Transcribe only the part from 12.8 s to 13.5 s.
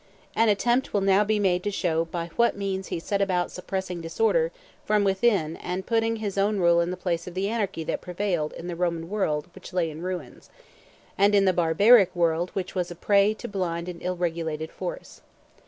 a prey to